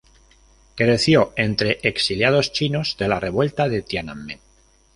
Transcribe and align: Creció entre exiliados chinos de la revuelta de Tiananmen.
Creció 0.73 1.31
entre 1.35 1.77
exiliados 1.83 2.51
chinos 2.53 2.95
de 2.97 3.07
la 3.07 3.19
revuelta 3.19 3.69
de 3.69 3.83
Tiananmen. 3.83 4.39